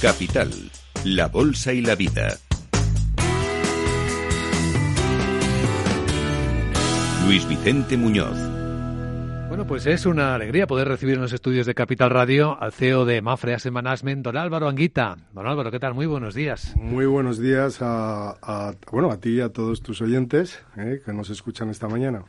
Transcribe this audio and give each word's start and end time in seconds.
Capital, 0.00 0.52
la 1.04 1.26
Bolsa 1.26 1.72
y 1.72 1.80
la 1.80 1.96
Vida. 1.96 2.28
Luis 7.26 7.48
Vicente 7.48 7.96
Muñoz. 7.96 8.38
Bueno, 9.48 9.66
pues 9.66 9.86
es 9.86 10.06
una 10.06 10.36
alegría 10.36 10.68
poder 10.68 10.86
recibir 10.86 11.16
en 11.16 11.22
los 11.22 11.32
estudios 11.32 11.66
de 11.66 11.74
Capital 11.74 12.10
Radio 12.10 12.56
al 12.62 12.70
CEO 12.70 13.06
de 13.06 13.20
Mafre 13.22 13.54
Asset 13.54 13.72
Management, 13.72 14.24
don 14.24 14.36
Álvaro 14.36 14.68
Anguita. 14.68 15.16
Don 15.32 15.48
Álvaro, 15.48 15.72
¿qué 15.72 15.80
tal? 15.80 15.94
Muy 15.94 16.06
buenos 16.06 16.32
días. 16.32 16.76
Muy 16.76 17.06
buenos 17.06 17.40
días 17.40 17.78
a, 17.80 18.76
bueno, 18.92 19.10
a 19.10 19.18
ti 19.18 19.30
y 19.30 19.40
a 19.40 19.48
todos 19.48 19.82
tus 19.82 20.00
oyentes 20.00 20.62
eh, 20.76 21.02
que 21.04 21.12
nos 21.12 21.28
escuchan 21.28 21.70
esta 21.70 21.88
mañana. 21.88 22.22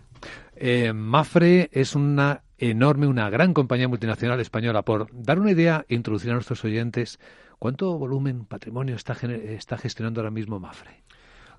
Eh, 0.56 0.92
Mafre 0.92 1.70
es 1.72 1.96
una 1.96 2.42
enorme, 2.58 3.06
una 3.06 3.30
gran 3.30 3.54
compañía 3.54 3.88
multinacional 3.88 4.40
española. 4.40 4.82
Por 4.82 5.08
dar 5.14 5.40
una 5.40 5.52
idea 5.52 5.86
e 5.88 5.96
introducir 5.96 6.32
a 6.32 6.34
nuestros 6.34 6.64
oyentes, 6.66 7.20
¿cuánto 7.60 7.98
volumen, 7.98 8.46
patrimonio 8.46 8.96
está, 8.96 9.14
está 9.14 9.78
gestionando 9.78 10.22
ahora 10.22 10.32
mismo 10.32 10.60
Mafre? 10.60 11.04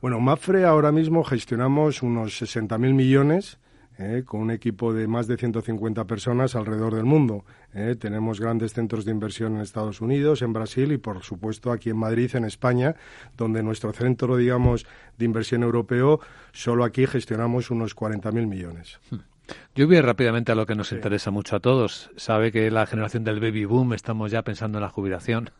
Bueno, 0.00 0.18
Mafre 0.18 0.64
ahora 0.64 0.92
mismo 0.92 1.22
gestionamos 1.22 2.02
unos 2.02 2.40
60.000 2.42 2.94
millones 2.94 3.58
¿eh? 4.00 4.22
con 4.24 4.40
un 4.40 4.50
equipo 4.50 4.92
de 4.92 5.06
más 5.06 5.26
de 5.26 5.36
150 5.36 6.06
personas 6.06 6.56
alrededor 6.56 6.94
del 6.94 7.04
mundo. 7.04 7.44
¿eh? 7.74 7.96
Tenemos 7.98 8.40
grandes 8.40 8.72
centros 8.72 9.04
de 9.04 9.12
inversión 9.12 9.56
en 9.56 9.60
Estados 9.60 10.00
Unidos, 10.00 10.42
en 10.42 10.52
Brasil 10.52 10.92
y, 10.92 10.98
por 10.98 11.22
supuesto, 11.22 11.70
aquí 11.70 11.90
en 11.90 11.98
Madrid, 11.98 12.34
en 12.34 12.44
España, 12.44 12.96
donde 13.36 13.62
nuestro 13.62 13.92
centro, 13.92 14.36
digamos, 14.36 14.86
de 15.18 15.24
inversión 15.24 15.62
europeo, 15.62 16.20
solo 16.52 16.84
aquí 16.84 17.06
gestionamos 17.06 17.70
unos 17.70 17.94
40.000 17.94 18.46
millones. 18.46 19.00
Hmm. 19.10 19.29
Yo 19.74 19.86
voy 19.86 20.00
rápidamente 20.00 20.52
a 20.52 20.54
lo 20.54 20.66
que 20.66 20.74
nos 20.74 20.92
interesa 20.92 21.30
mucho 21.30 21.56
a 21.56 21.60
todos. 21.60 22.10
Sabe 22.16 22.52
que 22.52 22.70
la 22.70 22.86
generación 22.86 23.24
del 23.24 23.40
baby 23.40 23.64
boom 23.64 23.92
estamos 23.94 24.30
ya 24.30 24.42
pensando 24.42 24.78
en 24.78 24.82
la 24.82 24.90
jubilación. 24.90 25.50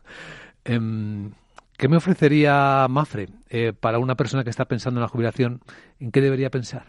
Em, 0.65 1.31
¿Qué 1.77 1.87
me 1.87 1.97
ofrecería 1.97 2.85
Mafre 2.89 3.29
eh, 3.49 3.73
para 3.73 3.97
una 3.97 4.15
persona 4.15 4.43
que 4.43 4.51
está 4.51 4.65
pensando 4.65 4.99
en 4.99 5.01
la 5.01 5.07
jubilación? 5.07 5.61
¿En 5.99 6.11
qué 6.11 6.21
debería 6.21 6.51
pensar? 6.51 6.85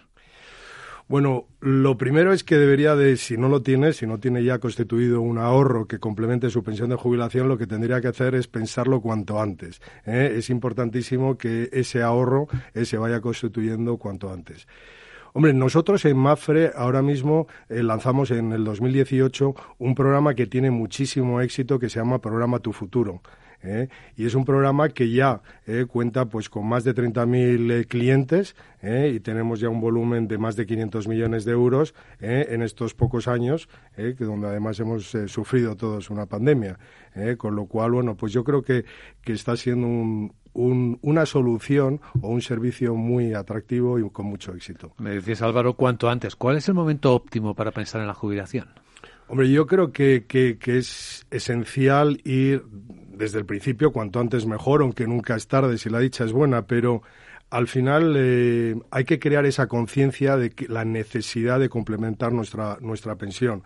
Bueno, 1.08 1.46
lo 1.60 1.98
primero 1.98 2.32
es 2.32 2.44
que 2.44 2.56
debería 2.56 2.94
de, 2.94 3.16
si 3.16 3.36
no 3.36 3.48
lo 3.48 3.62
tiene, 3.62 3.92
si 3.92 4.06
no 4.06 4.18
tiene 4.18 4.44
ya 4.44 4.58
constituido 4.58 5.20
un 5.20 5.38
ahorro 5.38 5.86
que 5.86 5.98
complemente 5.98 6.48
su 6.48 6.62
pensión 6.62 6.90
de 6.90 6.96
jubilación, 6.96 7.48
lo 7.48 7.58
que 7.58 7.66
tendría 7.66 8.00
que 8.00 8.08
hacer 8.08 8.34
es 8.34 8.48
pensarlo 8.48 9.00
cuanto 9.00 9.40
antes. 9.40 9.80
¿eh? 10.06 10.34
Es 10.36 10.48
importantísimo 10.48 11.36
que 11.36 11.68
ese 11.72 12.02
ahorro 12.02 12.48
eh, 12.72 12.84
se 12.84 12.98
vaya 12.98 13.20
constituyendo 13.20 13.96
cuanto 13.96 14.32
antes. 14.32 14.66
Hombre, 15.34 15.54
nosotros 15.54 16.04
en 16.04 16.18
Mafre 16.18 16.72
ahora 16.76 17.00
mismo 17.00 17.46
eh, 17.70 17.82
lanzamos 17.82 18.30
en 18.30 18.52
el 18.52 18.64
2018 18.64 19.54
un 19.78 19.94
programa 19.94 20.34
que 20.34 20.46
tiene 20.46 20.70
muchísimo 20.70 21.40
éxito 21.40 21.78
que 21.78 21.88
se 21.88 22.00
llama 22.00 22.20
Programa 22.20 22.58
Tu 22.58 22.72
Futuro. 22.72 23.22
¿Eh? 23.62 23.88
y 24.16 24.26
es 24.26 24.34
un 24.34 24.44
programa 24.44 24.88
que 24.88 25.10
ya 25.10 25.42
¿eh? 25.66 25.86
cuenta 25.88 26.26
pues 26.26 26.48
con 26.48 26.66
más 26.66 26.84
de 26.84 26.94
30.000 26.94 27.72
eh, 27.72 27.84
clientes 27.84 28.56
y 28.82 29.20
tenemos 29.20 29.60
ya 29.60 29.68
un 29.68 29.80
volumen 29.80 30.26
de 30.26 30.38
más 30.38 30.56
de 30.56 30.66
500 30.66 31.06
millones 31.06 31.44
de 31.44 31.52
euros 31.52 31.94
en 32.18 32.62
estos 32.62 32.94
pocos 32.94 33.28
años, 33.28 33.68
que 33.94 34.24
donde 34.24 34.48
además 34.48 34.80
hemos 34.80 35.16
sufrido 35.26 35.76
todos 35.76 36.10
una 36.10 36.26
pandemia. 36.26 36.80
con 37.38 37.54
lo 37.54 37.66
cual, 37.66 37.92
bueno, 37.92 38.16
pues 38.16 38.32
yo 38.32 38.42
creo 38.42 38.62
que, 38.62 38.84
que 39.22 39.34
está 39.34 39.56
siendo 39.56 39.86
un, 39.86 40.98
una 41.02 41.26
solución 41.26 42.00
o 42.20 42.28
un 42.28 42.42
servicio 42.42 42.96
muy 42.96 43.34
atractivo 43.34 44.00
y 44.00 44.10
con 44.10 44.26
mucho 44.26 44.52
éxito. 44.52 44.92
Me 44.98 45.10
decías, 45.10 45.42
Álvaro, 45.42 45.74
cuanto 45.74 46.10
antes. 46.10 46.34
¿Cuál 46.34 46.56
es 46.56 46.66
el 46.66 46.74
momento 46.74 47.14
óptimo 47.14 47.54
para 47.54 47.70
pensar 47.70 48.00
en 48.00 48.08
la 48.08 48.14
jubilación? 48.14 48.68
Hombre, 49.28 49.50
yo 49.50 49.66
creo 49.66 49.92
que, 49.92 50.26
que, 50.26 50.58
que 50.58 50.78
es 50.78 51.26
esencial 51.30 52.20
ir 52.24 52.64
desde 53.22 53.38
el 53.38 53.46
principio, 53.46 53.92
cuanto 53.92 54.18
antes 54.18 54.46
mejor, 54.46 54.82
aunque 54.82 55.06
nunca 55.06 55.36
es 55.36 55.46
tarde 55.46 55.78
si 55.78 55.88
la 55.88 56.00
dicha 56.00 56.24
es 56.24 56.32
buena, 56.32 56.66
pero 56.66 57.02
al 57.50 57.68
final 57.68 58.16
eh, 58.18 58.74
hay 58.90 59.04
que 59.04 59.20
crear 59.20 59.46
esa 59.46 59.68
conciencia 59.68 60.36
de 60.36 60.50
que 60.50 60.66
la 60.66 60.84
necesidad 60.84 61.60
de 61.60 61.68
complementar 61.68 62.32
nuestra, 62.32 62.78
nuestra 62.80 63.14
pensión. 63.14 63.62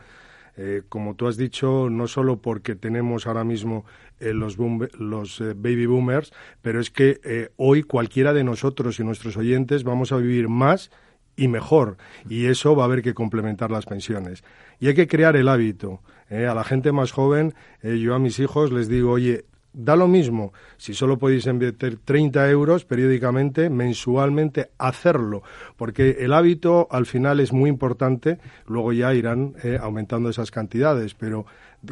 Eh, 0.58 0.82
como 0.90 1.14
tú 1.14 1.26
has 1.26 1.38
dicho, 1.38 1.88
no 1.88 2.06
solo 2.06 2.42
porque 2.42 2.74
tenemos 2.74 3.26
ahora 3.26 3.44
mismo 3.44 3.86
eh, 4.20 4.34
los, 4.34 4.58
los 4.98 5.40
baby 5.40 5.86
boomers, 5.86 6.34
pero 6.60 6.78
es 6.78 6.90
que 6.90 7.50
hoy 7.56 7.82
cualquiera 7.82 8.34
de 8.34 8.44
nosotros 8.44 9.00
y 9.00 9.04
nuestros 9.04 9.38
oyentes 9.38 9.84
vamos 9.84 10.12
a 10.12 10.18
vivir 10.18 10.48
más 10.48 10.90
y 11.36 11.48
mejor, 11.48 11.96
y 12.28 12.46
eso 12.46 12.74
va 12.74 12.84
a 12.84 12.86
haber 12.86 13.02
que 13.02 13.14
complementar 13.14 13.70
las 13.70 13.86
pensiones. 13.86 14.42
Y 14.80 14.88
hay 14.88 14.94
que 14.94 15.06
crear 15.06 15.36
el 15.36 15.48
hábito. 15.48 16.00
¿eh? 16.30 16.46
a 16.46 16.54
la 16.54 16.64
gente 16.64 16.92
más 16.92 17.12
joven, 17.12 17.54
eh, 17.82 17.98
yo 17.98 18.14
a 18.14 18.18
mis 18.18 18.38
hijos 18.38 18.72
les 18.72 18.88
digo, 18.88 19.12
oye, 19.12 19.44
da 19.76 19.94
lo 19.94 20.08
mismo 20.08 20.52
si 20.78 20.94
solo 20.94 21.18
podéis 21.18 21.46
invertir 21.46 21.98
30 22.04 22.48
euros 22.50 22.84
periódicamente, 22.84 23.68
mensualmente, 23.68 24.70
hacerlo, 24.78 25.42
porque 25.76 26.16
el 26.20 26.32
hábito 26.32 26.88
al 26.90 27.04
final 27.04 27.40
es 27.40 27.52
muy 27.52 27.68
importante, 27.68 28.38
luego 28.66 28.92
ya 28.92 29.12
irán 29.14 29.54
eh, 29.62 29.78
aumentando 29.80 30.30
esas 30.30 30.50
cantidades, 30.50 31.14
pero 31.14 31.44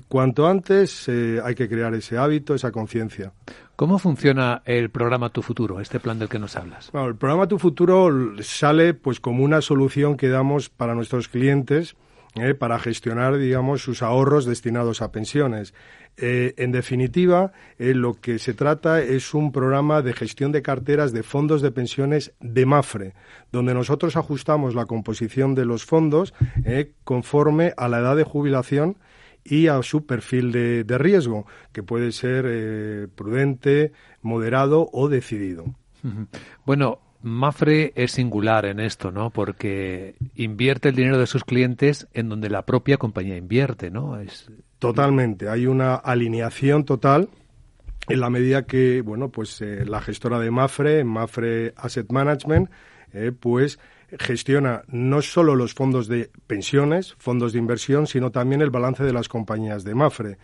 cuanto 0.09 0.49
antes 0.49 1.09
hay 1.09 1.55
que 1.55 1.69
crear 1.69 1.95
ese 1.95 2.17
hábito, 2.17 2.55
esa 2.55 2.73
conciencia. 2.73 3.33
¿Cómo 3.77 3.99
funciona 3.99 4.63
el 4.65 4.91
programa 4.91 5.31
Tu 5.31 5.43
Futuro, 5.43 5.81
este 5.81 6.01
plan 6.01 6.19
del 6.19 6.29
que 6.29 6.39
nos 6.39 6.57
hablas? 6.57 6.91
Bueno, 6.93 7.09
el 7.09 7.17
programa 7.17 7.47
Tu 7.47 7.59
Futuro 7.59 8.09
sale 8.41 8.95
pues 8.95 9.21
como 9.21 9.45
una 9.45 9.61
solución 9.61 10.17
que 10.17 10.29
damos 10.29 10.69
para 10.71 10.95
nuestros 10.95 11.29
clientes 11.29 11.97
eh, 12.37 12.55
para 12.55 12.81
gestionar, 12.81 13.37
digamos, 13.39 13.83
sus 13.83 14.03
ahorros 14.03 14.45
destinados 14.45 15.03
a 15.03 15.13
pensiones. 15.13 15.73
Eh, 16.17 16.55
en 16.57 16.73
definitiva, 16.73 17.53
eh, 17.79 17.95
lo 17.95 18.15
que 18.15 18.41
se 18.41 18.55
trata 18.55 19.01
es 19.01 19.35
un 19.35 19.53
programa 19.53 20.03
de 20.03 20.15
gestión 20.15 20.51
de 20.51 20.61
carteras 20.61 21.13
de 21.13 21.23
fondos 21.23 21.63
de 21.63 21.71
pensiones 21.71 22.33
de 22.41 22.67
MAFRE, 22.67 23.15
donde 23.53 23.73
nosotros 23.73 24.17
ajustamos 24.17 24.75
la 24.75 24.87
composición 24.87 25.55
de 25.55 25.65
los 25.65 25.85
fondos 25.85 26.35
conforme 27.05 27.73
a 27.77 27.89
la 27.89 28.01
edad 28.01 28.17
de 28.17 28.25
jubilación 28.25 28.99
y 29.45 29.69
a 29.69 29.81
su 29.85 30.05
perfil 30.05 30.51
de, 30.51 30.83
de 30.83 30.99
riesgo, 30.99 31.47
que 31.73 31.85
puede 31.85 32.11
ser 32.11 33.09
prudente, 33.11 33.93
moderado 34.23 34.89
o 34.93 35.09
decidido. 35.09 35.67
Bueno, 36.65 36.99
Mafre 37.25 37.93
es 37.97 38.13
singular 38.13 38.67
en 38.67 38.81
esto, 38.81 39.11
¿no? 39.11 39.31
Porque 39.31 40.15
invierte 40.35 40.91
el 40.91 40.95
dinero 40.95 41.19
de 41.19 41.27
sus 41.27 41.43
clientes 41.43 42.07
en 42.13 42.29
donde 42.29 42.51
la 42.51 42.67
propia 42.67 42.99
compañía 42.99 43.37
invierte, 43.37 43.91
¿no? 43.91 44.21
Es... 44.21 44.51
Totalmente. 44.79 45.49
Hay 45.49 45.67
una 45.67 45.95
alineación 45.95 46.85
total 46.85 47.31
en 48.09 48.21
la 48.21 48.29
medida 48.29 48.67
que, 48.67 49.01
bueno, 49.01 49.31
pues 49.31 49.61
eh, 49.63 49.87
la 49.87 50.03
gestora 50.03 50.39
de 50.39 50.51
Mafre, 50.51 51.03
Mafre 51.05 51.73
Asset 51.77 52.13
Management, 52.13 52.69
eh, 53.15 53.33
pues 53.33 53.79
gestiona 54.19 54.83
no 54.89 55.23
solo 55.23 55.57
los 55.57 55.73
fondos 55.73 56.09
de 56.09 56.31
pensiones, 56.47 57.15
fondos 57.19 57.55
de 57.55 57.59
inversión, 57.59 58.07
sino 58.07 58.33
también 58.33 58.61
el 58.61 58.71
balance 58.71 59.03
de 59.03 59.15
las 59.15 59.29
compañías 59.29 59.83
de 59.85 59.95
Mafre. 59.95 60.39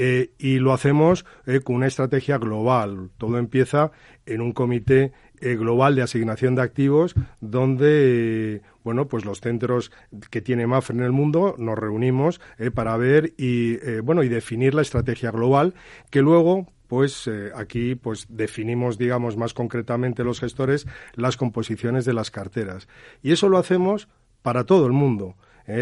Eh, 0.00 0.30
y 0.38 0.60
lo 0.60 0.72
hacemos 0.72 1.24
con 1.64 1.76
una 1.76 1.88
estrategia 1.88 2.38
global. 2.38 3.10
Todo 3.18 3.36
empieza 3.36 3.90
en 4.26 4.40
un 4.40 4.52
comité 4.52 5.12
eh, 5.40 5.54
global 5.54 5.94
de 5.94 6.02
asignación 6.02 6.56
de 6.56 6.62
activos 6.62 7.14
donde 7.40 8.60
bueno 8.82 9.06
pues 9.06 9.24
los 9.24 9.40
centros 9.40 9.92
que 10.30 10.40
tiene 10.40 10.66
MAFRE 10.66 10.96
en 10.96 11.04
el 11.04 11.12
mundo 11.12 11.54
nos 11.58 11.78
reunimos 11.78 12.40
eh, 12.58 12.72
para 12.72 12.96
ver 12.96 13.34
y 13.36 13.74
eh, 13.88 14.00
bueno 14.02 14.24
y 14.24 14.28
definir 14.28 14.74
la 14.74 14.82
estrategia 14.82 15.30
global 15.30 15.74
que 16.10 16.22
luego 16.22 16.66
pues 16.88 17.30
aquí 17.54 17.94
pues 17.94 18.26
definimos 18.28 18.98
digamos 18.98 19.36
más 19.36 19.54
concretamente 19.54 20.24
los 20.24 20.40
gestores 20.40 20.88
las 21.14 21.36
composiciones 21.36 22.04
de 22.04 22.14
las 22.14 22.32
carteras 22.32 22.88
y 23.22 23.30
eso 23.30 23.48
lo 23.48 23.58
hacemos 23.58 24.08
para 24.42 24.64
todo 24.64 24.86
el 24.86 24.92
mundo 24.92 25.36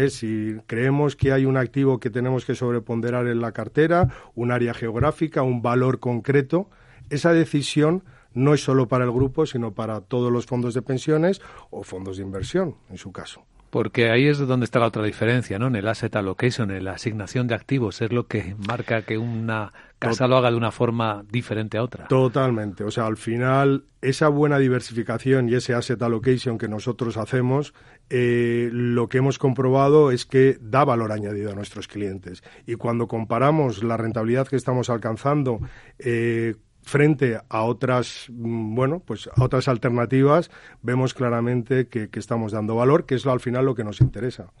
si 0.09 0.57
creemos 0.67 1.15
que 1.15 1.31
hay 1.31 1.45
un 1.45 1.57
activo 1.57 1.99
que 1.99 2.09
tenemos 2.09 2.45
que 2.45 2.55
sobreponderar 2.55 3.27
en 3.27 3.41
la 3.41 3.51
cartera, 3.51 4.09
un 4.35 4.51
área 4.51 4.73
geográfica, 4.73 5.43
un 5.43 5.61
valor 5.61 5.99
concreto, 5.99 6.69
esa 7.09 7.33
decisión 7.33 8.03
no 8.33 8.53
es 8.53 8.63
solo 8.63 8.87
para 8.87 9.05
el 9.05 9.11
grupo, 9.11 9.45
sino 9.45 9.73
para 9.73 10.01
todos 10.01 10.31
los 10.31 10.45
fondos 10.45 10.73
de 10.73 10.81
pensiones 10.81 11.41
o 11.69 11.83
fondos 11.83 12.17
de 12.17 12.23
inversión, 12.23 12.75
en 12.89 12.97
su 12.97 13.11
caso. 13.11 13.45
Porque 13.69 14.09
ahí 14.09 14.27
es 14.27 14.37
donde 14.37 14.63
está 14.63 14.79
la 14.79 14.87
otra 14.87 15.03
diferencia, 15.03 15.59
¿no? 15.59 15.67
En 15.67 15.75
el 15.75 15.87
asset 15.87 16.15
allocation, 16.15 16.71
en 16.71 16.85
la 16.85 16.93
asignación 16.93 17.47
de 17.47 17.55
activos, 17.55 18.01
es 18.01 18.13
lo 18.13 18.27
que 18.27 18.55
marca 18.65 19.01
que 19.01 19.17
una 19.17 19.73
casa 19.99 20.27
lo 20.27 20.37
haga 20.37 20.51
de 20.51 20.57
una 20.57 20.71
forma 20.71 21.25
diferente 21.29 21.77
a 21.77 21.83
otra. 21.83 22.07
Totalmente. 22.07 22.85
O 22.85 22.91
sea, 22.91 23.07
al 23.07 23.17
final, 23.17 23.83
esa 24.01 24.29
buena 24.29 24.57
diversificación 24.57 25.49
y 25.49 25.55
ese 25.55 25.73
asset 25.73 26.01
allocation 26.01 26.57
que 26.57 26.69
nosotros 26.69 27.17
hacemos, 27.17 27.73
eh, 28.09 28.69
lo 28.71 29.09
que 29.09 29.17
hemos 29.17 29.37
comprobado 29.37 30.11
es 30.11 30.25
que 30.25 30.57
da 30.61 30.85
valor 30.85 31.11
añadido 31.11 31.51
a 31.51 31.55
nuestros 31.55 31.87
clientes. 31.87 32.41
Y 32.65 32.75
cuando 32.75 33.07
comparamos 33.07 33.83
la 33.83 33.97
rentabilidad 33.97 34.47
que 34.47 34.55
estamos 34.55 34.89
alcanzando 34.89 35.59
eh, 35.99 36.55
frente 36.83 37.37
a 37.49 37.63
otras, 37.63 38.27
mm, 38.29 38.75
bueno, 38.75 39.01
pues 39.05 39.29
a 39.35 39.43
otras 39.43 39.67
alternativas, 39.67 40.49
vemos 40.81 41.13
claramente 41.13 41.87
que, 41.87 42.09
estamos 42.13 42.53
dando 42.53 42.75
valor, 42.75 43.05
que 43.05 43.15
es 43.15 43.25
al 43.25 43.41
final 43.41 43.65
lo 43.65 43.75
que 43.75 43.83
nos 43.83 43.99
interesa. 43.99 44.51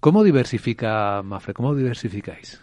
¿Cómo 0.00 0.22
diversifica 0.22 1.22
Mafre? 1.22 1.54
¿Cómo 1.54 1.74
diversificáis? 1.74 2.60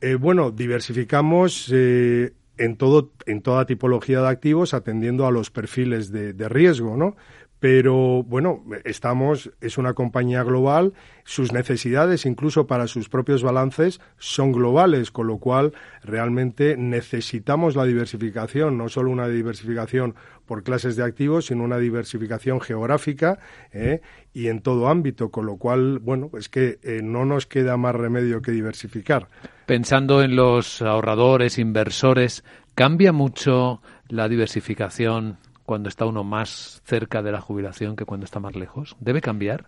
Eh, 0.00 0.16
bueno, 0.16 0.50
diversificamos 0.50 1.70
en, 1.70 2.76
todo, 2.76 3.12
en 3.26 3.40
toda 3.40 3.66
tipología 3.66 4.20
de 4.20 4.28
activos 4.28 4.74
atendiendo 4.74 5.26
a 5.26 5.30
los 5.30 5.50
perfiles 5.50 6.10
de, 6.10 6.32
de 6.32 6.48
riesgo, 6.48 6.96
¿no? 6.96 7.16
Pero 7.62 8.24
bueno, 8.24 8.64
estamos, 8.82 9.52
es 9.60 9.78
una 9.78 9.94
compañía 9.94 10.42
global, 10.42 10.94
sus 11.22 11.52
necesidades, 11.52 12.26
incluso 12.26 12.66
para 12.66 12.88
sus 12.88 13.08
propios 13.08 13.44
balances, 13.44 14.00
son 14.18 14.50
globales, 14.50 15.12
con 15.12 15.28
lo 15.28 15.38
cual 15.38 15.72
realmente 16.02 16.76
necesitamos 16.76 17.76
la 17.76 17.84
diversificación, 17.84 18.76
no 18.76 18.88
solo 18.88 19.12
una 19.12 19.28
diversificación 19.28 20.16
por 20.44 20.64
clases 20.64 20.96
de 20.96 21.04
activos, 21.04 21.46
sino 21.46 21.62
una 21.62 21.78
diversificación 21.78 22.60
geográfica 22.60 23.38
¿eh? 23.72 24.00
y 24.34 24.48
en 24.48 24.60
todo 24.60 24.88
ámbito, 24.88 25.30
con 25.30 25.46
lo 25.46 25.56
cual, 25.56 26.00
bueno, 26.00 26.32
es 26.36 26.48
que 26.48 26.80
eh, 26.82 26.98
no 27.00 27.24
nos 27.24 27.46
queda 27.46 27.76
más 27.76 27.94
remedio 27.94 28.42
que 28.42 28.50
diversificar. 28.50 29.28
Pensando 29.66 30.20
en 30.24 30.34
los 30.34 30.82
ahorradores, 30.82 31.60
inversores, 31.60 32.42
¿cambia 32.74 33.12
mucho 33.12 33.80
la 34.08 34.28
diversificación 34.28 35.38
cuando 35.72 35.88
está 35.88 36.04
uno 36.04 36.22
más 36.22 36.82
cerca 36.84 37.22
de 37.22 37.32
la 37.32 37.40
jubilación 37.40 37.96
que 37.96 38.04
cuando 38.04 38.26
está 38.26 38.40
más 38.40 38.54
lejos? 38.54 38.94
¿Debe 39.00 39.22
cambiar? 39.22 39.64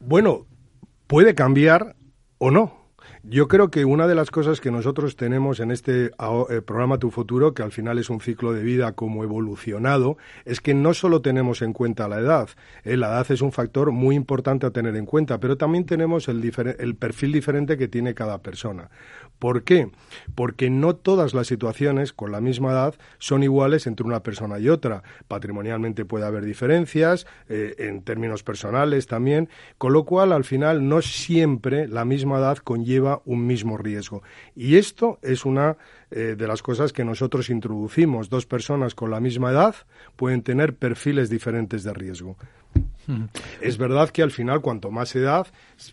Bueno, 0.00 0.46
puede 1.06 1.34
cambiar 1.34 1.96
o 2.38 2.50
no. 2.50 2.83
Yo 3.22 3.48
creo 3.48 3.70
que 3.70 3.84
una 3.84 4.06
de 4.06 4.14
las 4.14 4.30
cosas 4.30 4.60
que 4.60 4.70
nosotros 4.70 5.16
tenemos 5.16 5.60
en 5.60 5.70
este 5.70 6.06
eh, 6.06 6.60
programa 6.64 6.98
Tu 6.98 7.10
Futuro, 7.10 7.54
que 7.54 7.62
al 7.62 7.72
final 7.72 7.98
es 7.98 8.10
un 8.10 8.20
ciclo 8.20 8.52
de 8.52 8.62
vida 8.62 8.92
como 8.92 9.24
evolucionado, 9.24 10.16
es 10.44 10.60
que 10.60 10.74
no 10.74 10.94
solo 10.94 11.22
tenemos 11.22 11.62
en 11.62 11.72
cuenta 11.72 12.08
la 12.08 12.18
edad, 12.18 12.48
eh, 12.84 12.96
la 12.96 13.08
edad 13.08 13.30
es 13.30 13.40
un 13.40 13.52
factor 13.52 13.92
muy 13.92 14.14
importante 14.14 14.66
a 14.66 14.70
tener 14.70 14.96
en 14.96 15.06
cuenta, 15.06 15.40
pero 15.40 15.56
también 15.56 15.86
tenemos 15.86 16.28
el, 16.28 16.42
el 16.78 16.94
perfil 16.96 17.32
diferente 17.32 17.76
que 17.78 17.88
tiene 17.88 18.14
cada 18.14 18.42
persona. 18.42 18.90
¿Por 19.38 19.64
qué? 19.64 19.90
Porque 20.34 20.70
no 20.70 20.96
todas 20.96 21.34
las 21.34 21.48
situaciones 21.48 22.12
con 22.12 22.32
la 22.32 22.40
misma 22.40 22.72
edad 22.72 22.94
son 23.18 23.42
iguales 23.42 23.86
entre 23.86 24.06
una 24.06 24.22
persona 24.22 24.58
y 24.58 24.68
otra. 24.68 25.02
Patrimonialmente 25.28 26.04
puede 26.04 26.24
haber 26.24 26.44
diferencias, 26.44 27.26
eh, 27.48 27.74
en 27.78 28.02
términos 28.02 28.42
personales 28.42 29.06
también, 29.06 29.48
con 29.78 29.92
lo 29.92 30.04
cual 30.04 30.32
al 30.32 30.44
final 30.44 30.88
no 30.88 31.02
siempre 31.02 31.88
la 31.88 32.04
misma 32.04 32.38
edad 32.38 32.58
conlleva 32.58 32.93
un 33.24 33.46
mismo 33.46 33.76
riesgo. 33.76 34.22
Y 34.54 34.76
esto 34.76 35.18
es 35.22 35.44
una 35.44 35.76
eh, 36.10 36.34
de 36.36 36.46
las 36.46 36.62
cosas 36.62 36.92
que 36.92 37.04
nosotros 37.04 37.50
introducimos. 37.50 38.28
Dos 38.28 38.46
personas 38.46 38.94
con 38.94 39.10
la 39.10 39.20
misma 39.20 39.50
edad 39.50 39.74
pueden 40.16 40.42
tener 40.42 40.74
perfiles 40.74 41.30
diferentes 41.30 41.82
de 41.82 41.92
riesgo. 41.92 42.36
Es 43.60 43.78
verdad 43.78 44.10
que 44.10 44.22
al 44.22 44.30
final, 44.30 44.60
cuanto 44.60 44.90
más 44.90 45.14
edad, 45.16 45.46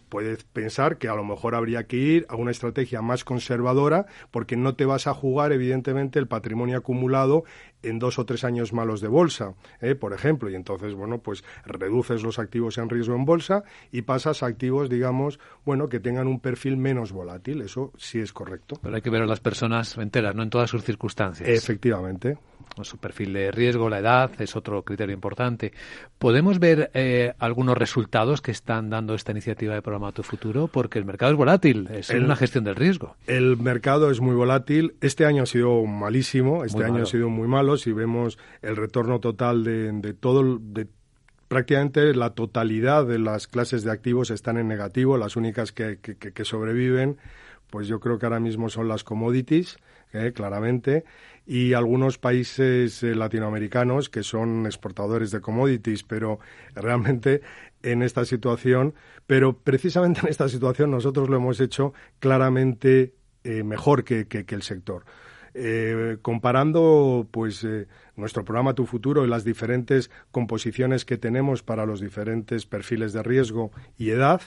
puedes 0.10 0.44
pensar 0.44 0.98
que 0.98 1.08
a 1.08 1.16
lo 1.16 1.24
mejor 1.24 1.56
habría 1.56 1.84
que 1.84 1.98
ir 1.98 2.26
a 2.30 2.36
una 2.36 2.52
estrategia 2.52 3.02
más 3.02 3.24
conservadora, 3.24 4.06
porque 4.32 4.58
no 4.58 4.76
te 4.76 4.86
vas 4.86 5.08
a 5.08 5.14
jugar, 5.14 5.52
evidentemente, 5.52 6.20
el 6.20 6.28
patrimonio 6.28 6.78
acumulado 6.78 7.44
en 7.84 8.00
dos 8.00 8.20
o 8.20 8.26
tres 8.26 8.44
años 8.44 8.74
malos 8.74 9.02
de 9.02 9.08
bolsa, 9.08 9.56
¿eh? 9.80 9.96
por 9.96 10.14
ejemplo, 10.14 10.50
y 10.50 10.56
entonces, 10.56 10.94
bueno, 10.94 11.20
pues 11.20 11.44
reduces 11.66 12.24
los 12.24 12.38
activos 12.40 12.78
en 12.78 12.90
riesgo 12.90 13.16
en 13.16 13.26
bolsa 13.26 13.64
y 13.92 14.04
pasas 14.04 14.44
a 14.44 14.48
activos, 14.48 14.90
digamos, 14.90 15.40
bueno, 15.66 15.90
que 15.90 16.00
tengan 16.00 16.28
un 16.28 16.40
perfil 16.40 16.78
menos 16.78 17.12
volátil. 17.12 17.62
Eso 17.62 17.92
sí 17.98 18.20
es 18.20 18.34
correcto. 18.34 18.78
Pero 18.82 18.96
hay 18.96 19.02
que 19.02 19.10
ver 19.10 19.24
a 19.24 19.26
las 19.26 19.40
personas 19.40 19.98
enteras, 19.98 20.36
no 20.36 20.44
en 20.44 20.50
todas 20.50 20.70
sus 20.70 20.84
circunstancias. 20.84 21.50
Efectivamente 21.50 22.38
su 22.84 22.98
perfil 22.98 23.34
de 23.34 23.52
riesgo, 23.52 23.90
la 23.90 24.00
edad, 24.00 24.32
es 24.40 24.56
otro 24.56 24.84
criterio 24.84 25.14
importante. 25.14 25.74
¿Podemos 26.18 26.60
ver 26.60 26.92
eh, 26.94 27.34
algunos 27.40 27.78
resultados 27.78 28.42
que 28.42 28.52
están 28.52 28.90
dando 28.90 29.14
esta 29.14 29.32
iniciativa 29.32 29.74
de 29.74 29.82
Programa 29.82 30.12
Tu 30.12 30.24
Futuro? 30.24 30.68
Porque 30.68 31.00
el 31.00 31.06
mercado 31.06 31.32
es 31.32 31.38
volátil, 31.38 31.88
es 31.92 32.10
una 32.10 32.36
gestión 32.36 32.64
del 32.64 32.76
riesgo. 32.76 33.16
El 33.28 33.58
mercado 33.58 34.12
es 34.12 34.22
muy 34.22 34.36
volátil. 34.36 34.96
Este 35.02 35.26
año 35.26 35.44
ha 35.44 35.46
sido 35.46 35.86
malísimo, 35.86 36.64
este 36.64 36.84
año 36.84 37.04
ha 37.04 37.06
sido 37.06 37.30
muy 37.30 37.48
malo. 37.48 37.78
Si 37.78 37.92
vemos 37.92 38.38
el 38.62 38.76
retorno 38.76 39.20
total 39.20 39.64
de, 39.64 39.92
de 39.92 40.14
todo, 40.14 40.58
de 40.60 40.88
prácticamente 41.48 42.14
la 42.14 42.30
totalidad 42.30 43.06
de 43.06 43.20
las 43.20 43.48
clases 43.48 43.84
de 43.84 43.92
activos 43.92 44.32
están 44.32 44.58
en 44.58 44.68
negativo. 44.68 45.18
Las 45.18 45.36
únicas 45.36 45.72
que, 45.72 46.00
que 46.00 46.46
sobreviven, 46.46 47.18
pues 47.70 47.88
yo 47.88 48.00
creo 48.00 48.20
que 48.20 48.26
ahora 48.26 48.40
mismo 48.40 48.70
son 48.70 48.88
las 48.88 49.04
commodities 49.04 49.78
¿eh? 50.14 50.32
claramente, 50.34 51.04
y 51.46 51.74
algunos 51.74 52.18
países 52.18 53.04
eh, 53.04 53.16
latinoamericanos 53.16 54.10
que 54.10 54.24
son 54.24 54.66
exportadores 54.66 55.32
de 55.32 55.42
commodities, 55.42 56.04
pero 56.04 56.40
realmente 56.76 57.42
en 57.84 58.04
esta 58.04 58.26
situación, 58.26 58.94
pero 59.28 59.58
precisamente 59.58 60.22
en 60.22 60.28
esta 60.28 60.48
situación 60.50 60.92
nosotros 60.92 61.30
lo 61.30 61.38
hemos 61.38 61.60
hecho 61.60 61.94
claramente 62.20 63.14
eh, 63.44 63.64
mejor 63.64 64.04
que, 64.04 64.28
el 64.30 64.62
sector. 64.62 65.04
comparando 66.22 67.28
pues 67.30 67.66
nuestro 68.16 68.46
programa 68.46 68.74
Tu 68.74 68.86
Futuro 68.86 69.26
y 69.26 69.28
las 69.28 69.44
diferentes 69.44 70.10
composiciones 70.32 71.04
que 71.04 71.18
tenemos 71.18 71.64
para 71.64 71.86
los 71.86 72.00
diferentes 72.00 72.66
perfiles 72.66 73.12
de 73.12 73.24
riesgo 73.24 73.72
y 73.98 74.12
edad, 74.12 74.42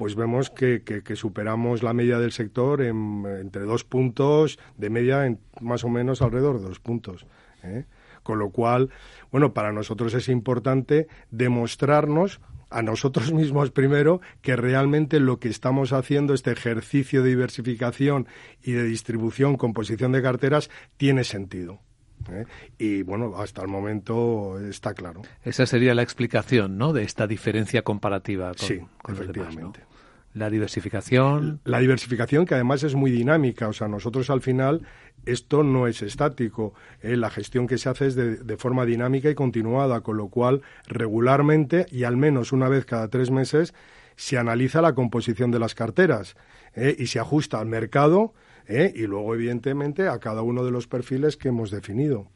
pues 0.00 0.14
vemos 0.14 0.48
que, 0.48 1.02
superamos 1.14 1.82
la 1.82 1.92
media 1.92 2.18
del 2.18 2.32
sector 2.32 2.80
en, 2.80 3.22
entre 3.38 3.64
dos 3.64 3.84
puntos, 3.84 4.58
de 4.78 4.88
media 4.88 5.26
en 5.26 5.40
más 5.60 5.84
o 5.84 5.90
menos 5.90 6.22
alrededor 6.22 6.58
de 6.58 6.68
dos 6.68 6.80
puntos. 6.80 7.26
¿eh? 7.62 7.84
Con 8.22 8.38
lo 8.38 8.48
cual, 8.48 8.88
bueno, 9.30 9.52
para 9.52 9.72
nosotros 9.72 10.14
es 10.14 10.30
importante 10.30 11.06
demostrarnos 11.30 12.40
a 12.70 12.80
nosotros 12.80 13.30
mismos 13.34 13.72
primero 13.72 14.22
que 14.40 14.56
realmente 14.56 15.20
lo 15.20 15.38
que 15.38 15.50
estamos 15.50 15.92
haciendo, 15.92 16.32
este 16.32 16.50
ejercicio 16.50 17.22
de 17.22 17.28
diversificación 17.28 18.26
y 18.62 18.72
de 18.72 18.84
distribución, 18.84 19.58
composición 19.58 20.12
de 20.12 20.22
carteras, 20.22 20.70
tiene 20.96 21.24
sentido. 21.24 21.78
¿eh? 22.30 22.46
Y 22.78 23.02
bueno, 23.02 23.36
hasta 23.36 23.60
el 23.60 23.68
momento 23.68 24.58
está 24.60 24.94
claro. 24.94 25.20
Esa 25.44 25.66
sería 25.66 25.94
la 25.94 26.02
explicación, 26.02 26.78
¿no? 26.78 26.94
De 26.94 27.02
esta 27.02 27.26
diferencia 27.26 27.82
comparativa 27.82 28.54
con, 28.54 28.66
sí, 28.66 28.80
efectivamente. 29.06 29.89
La 30.32 30.48
diversificación. 30.48 31.60
La 31.64 31.80
diversificación 31.80 32.46
que 32.46 32.54
además 32.54 32.82
es 32.84 32.94
muy 32.94 33.10
dinámica. 33.10 33.68
O 33.68 33.72
sea, 33.72 33.88
nosotros 33.88 34.30
al 34.30 34.40
final 34.40 34.86
esto 35.26 35.62
no 35.62 35.86
es 35.86 36.02
estático. 36.02 36.74
¿eh? 37.02 37.16
La 37.16 37.30
gestión 37.30 37.66
que 37.66 37.78
se 37.78 37.88
hace 37.88 38.06
es 38.06 38.14
de, 38.14 38.56
forma 38.56 38.84
dinámica 38.84 39.28
y 39.28 39.34
continuada, 39.34 40.02
con 40.02 40.16
lo 40.16 40.28
cual 40.28 40.62
regularmente 40.86 41.86
y 41.90 42.04
al 42.04 42.16
menos 42.16 42.52
una 42.52 42.68
vez 42.68 42.84
cada 42.84 43.08
tres 43.08 43.30
meses 43.30 43.74
se 44.16 44.38
analiza 44.38 44.82
la 44.82 44.94
composición 44.94 45.50
de 45.50 45.58
las 45.58 45.74
carteras 45.74 46.36
¿eh? 46.74 46.94
y 46.98 47.06
se 47.06 47.18
ajusta 47.18 47.58
al 47.58 47.66
mercado 47.66 48.34
¿eh? 48.66 48.92
y 48.94 49.06
luego, 49.06 49.34
evidentemente, 49.34 50.08
a 50.08 50.18
cada 50.18 50.42
uno 50.42 50.64
de 50.64 50.70
los 50.70 50.86
perfiles 50.86 51.36
que 51.36 51.48
hemos 51.48 51.70
definido. 51.70 52.28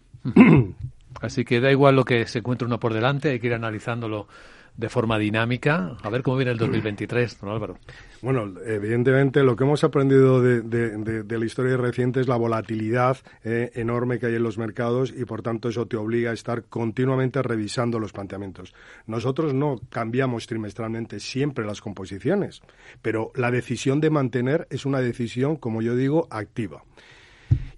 Así 1.20 1.44
que 1.44 1.60
da 1.60 1.70
igual 1.70 1.96
lo 1.96 2.04
que 2.04 2.26
se 2.26 2.40
encuentre 2.40 2.66
uno 2.66 2.80
por 2.80 2.92
delante, 2.92 3.30
hay 3.30 3.38
que 3.38 3.46
ir 3.46 3.54
analizándolo 3.54 4.26
de 4.76 4.88
forma 4.88 5.18
dinámica. 5.18 5.96
A 6.02 6.10
ver 6.10 6.22
cómo 6.22 6.36
viene 6.36 6.52
el 6.52 6.58
2023, 6.58 7.40
don 7.40 7.50
Álvaro. 7.50 7.78
Bueno, 8.22 8.52
evidentemente 8.66 9.42
lo 9.42 9.54
que 9.54 9.64
hemos 9.64 9.84
aprendido 9.84 10.42
de, 10.42 10.62
de, 10.62 11.38
la 11.38 11.44
historia 11.44 11.76
reciente 11.76 12.20
es 12.20 12.28
la 12.28 12.36
volatilidad 12.36 13.18
eh, 13.44 13.70
enorme 13.74 14.18
que 14.18 14.26
hay 14.26 14.34
en 14.34 14.42
los 14.42 14.58
mercados 14.58 15.12
y 15.16 15.24
por 15.24 15.42
tanto 15.42 15.68
eso 15.68 15.86
te 15.86 15.96
obliga 15.96 16.30
a 16.30 16.34
estar 16.34 16.64
continuamente 16.64 17.42
revisando 17.42 17.98
los 17.98 18.12
planteamientos. 18.12 18.74
Nosotros 19.06 19.54
no 19.54 19.80
cambiamos 19.90 20.46
trimestralmente 20.46 21.20
siempre 21.20 21.64
las 21.64 21.80
composiciones, 21.80 22.62
pero 23.02 23.30
la 23.34 23.50
decisión 23.50 24.00
de 24.00 24.10
mantener 24.10 24.66
es 24.70 24.86
una 24.86 25.00
decisión, 25.00 25.56
como 25.56 25.82
yo 25.82 25.94
digo, 25.94 26.26
activa. 26.30 26.82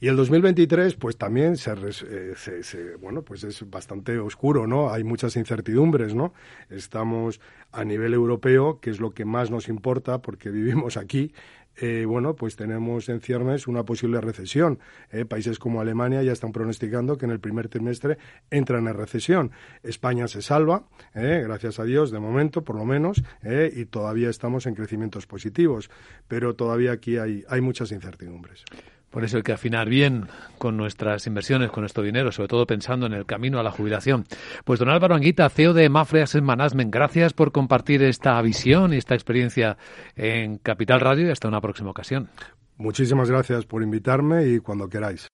Y 0.06 0.08
el 0.08 0.14
2023, 0.14 0.94
pues 0.94 1.18
también 1.18 1.54
eh, 1.54 2.34
se, 2.36 2.94
bueno, 2.94 3.22
pues 3.22 3.42
es 3.42 3.68
bastante 3.68 4.20
oscuro, 4.20 4.68
¿no? 4.68 4.92
Hay 4.92 5.02
muchas 5.02 5.34
incertidumbres, 5.34 6.14
¿no? 6.14 6.32
Estamos 6.70 7.40
a 7.72 7.82
nivel 7.82 8.14
europeo, 8.14 8.78
que 8.78 8.90
es 8.90 9.00
lo 9.00 9.10
que 9.10 9.24
más 9.24 9.50
nos 9.50 9.68
importa, 9.68 10.22
porque 10.22 10.50
vivimos 10.52 10.96
aquí, 10.96 11.32
eh, 11.74 12.04
bueno, 12.06 12.36
pues 12.36 12.54
tenemos 12.54 13.08
en 13.08 13.20
ciernes 13.20 13.66
una 13.66 13.82
posible 13.84 14.20
recesión. 14.20 14.78
Eh, 15.10 15.24
países 15.24 15.58
como 15.58 15.80
Alemania 15.80 16.22
ya 16.22 16.30
están 16.30 16.52
pronosticando 16.52 17.18
que 17.18 17.24
en 17.24 17.32
el 17.32 17.40
primer 17.40 17.68
trimestre 17.68 18.16
entran 18.48 18.86
en 18.86 18.94
recesión. 18.94 19.50
España 19.82 20.28
se 20.28 20.40
salva, 20.40 20.84
gracias 21.14 21.80
a 21.80 21.84
Dios, 21.84 22.12
de 22.12 22.20
momento, 22.20 22.62
por 22.62 22.76
lo 22.76 22.84
menos, 22.84 23.24
y 23.42 23.86
todavía 23.86 24.30
estamos 24.30 24.66
en 24.66 24.76
crecimientos 24.76 25.26
positivos. 25.26 25.90
Pero 26.28 26.54
todavía 26.54 26.92
aquí 26.92 27.18
hay, 27.18 27.42
hay 27.48 27.60
muchas 27.60 27.90
incertidumbres. 27.90 28.64
Por 29.10 29.24
eso 29.24 29.38
hay 29.38 29.42
que 29.42 29.52
afinar 29.52 29.88
bien 29.88 30.28
con 30.58 30.76
nuestras 30.76 31.26
inversiones, 31.26 31.70
con 31.70 31.82
nuestro 31.82 32.02
dinero, 32.02 32.32
sobre 32.32 32.48
todo 32.48 32.66
pensando 32.66 33.06
en 33.06 33.12
el 33.12 33.26
camino 33.26 33.58
a 33.58 33.62
la 33.62 33.70
jubilación. 33.70 34.26
Pues 34.64 34.78
don 34.78 34.88
Álvaro 34.88 35.14
Anguita, 35.14 35.48
CEO 35.48 35.72
de 35.72 35.88
Mafre 35.88 36.22
Asset 36.22 36.42
Management, 36.42 36.92
gracias 36.92 37.32
por 37.32 37.52
compartir 37.52 38.02
esta 38.02 38.40
visión 38.42 38.92
y 38.92 38.98
esta 38.98 39.14
experiencia 39.14 39.78
en 40.16 40.58
Capital 40.58 41.00
Radio 41.00 41.28
y 41.28 41.30
hasta 41.30 41.48
una 41.48 41.60
próxima 41.60 41.90
ocasión. 41.90 42.28
Muchísimas 42.76 43.30
gracias 43.30 43.64
por 43.64 43.82
invitarme 43.82 44.46
y 44.48 44.58
cuando 44.58 44.88
queráis. 44.88 45.28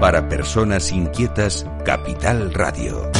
Para 0.00 0.28
personas 0.28 0.92
inquietas, 0.92 1.66
Capital 1.84 2.54
Radio. 2.54 3.10